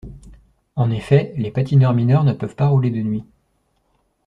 En 0.75 0.89
effet, 0.89 1.31
les 1.37 1.51
patineurs 1.51 1.93
mineurs 1.93 2.23
ne 2.23 2.33
peuvent 2.33 2.55
pas 2.55 2.65
rouler 2.69 2.89
de 2.89 3.03
nuit. 3.03 3.23